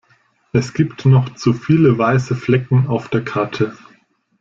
Es 0.51 0.73
gibt 0.73 1.05
noch 1.05 1.35
zu 1.35 1.53
viele 1.53 1.95
weiße 1.95 2.35
Flecken 2.35 2.87
auf 2.87 3.07
der 3.09 3.23
Karte. 3.23 3.77